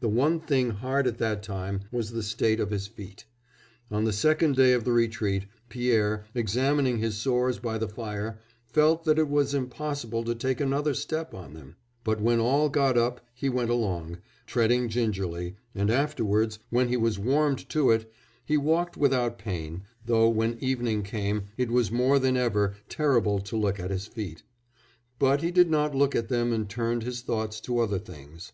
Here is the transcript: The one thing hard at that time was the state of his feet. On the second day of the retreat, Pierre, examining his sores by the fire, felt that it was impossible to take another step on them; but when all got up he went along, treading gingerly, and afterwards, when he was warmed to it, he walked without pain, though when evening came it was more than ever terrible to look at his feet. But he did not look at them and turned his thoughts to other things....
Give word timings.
The 0.00 0.08
one 0.10 0.38
thing 0.38 0.68
hard 0.68 1.06
at 1.06 1.16
that 1.16 1.42
time 1.42 1.80
was 1.90 2.10
the 2.10 2.22
state 2.22 2.60
of 2.60 2.68
his 2.68 2.86
feet. 2.88 3.24
On 3.90 4.04
the 4.04 4.12
second 4.12 4.54
day 4.54 4.74
of 4.74 4.84
the 4.84 4.92
retreat, 4.92 5.44
Pierre, 5.70 6.26
examining 6.34 6.98
his 6.98 7.16
sores 7.16 7.58
by 7.58 7.78
the 7.78 7.88
fire, 7.88 8.38
felt 8.66 9.04
that 9.04 9.18
it 9.18 9.30
was 9.30 9.54
impossible 9.54 10.24
to 10.24 10.34
take 10.34 10.60
another 10.60 10.92
step 10.92 11.32
on 11.32 11.54
them; 11.54 11.76
but 12.04 12.20
when 12.20 12.38
all 12.38 12.68
got 12.68 12.98
up 12.98 13.22
he 13.32 13.48
went 13.48 13.70
along, 13.70 14.18
treading 14.44 14.90
gingerly, 14.90 15.56
and 15.74 15.90
afterwards, 15.90 16.58
when 16.68 16.88
he 16.88 16.98
was 16.98 17.18
warmed 17.18 17.66
to 17.70 17.90
it, 17.90 18.12
he 18.44 18.58
walked 18.58 18.98
without 18.98 19.38
pain, 19.38 19.84
though 20.04 20.28
when 20.28 20.58
evening 20.60 21.02
came 21.02 21.44
it 21.56 21.70
was 21.70 21.90
more 21.90 22.18
than 22.18 22.36
ever 22.36 22.74
terrible 22.90 23.40
to 23.40 23.56
look 23.56 23.80
at 23.80 23.90
his 23.90 24.06
feet. 24.06 24.42
But 25.18 25.40
he 25.40 25.50
did 25.50 25.70
not 25.70 25.94
look 25.94 26.14
at 26.14 26.28
them 26.28 26.52
and 26.52 26.68
turned 26.68 27.04
his 27.04 27.22
thoughts 27.22 27.58
to 27.62 27.78
other 27.78 27.98
things.... 27.98 28.52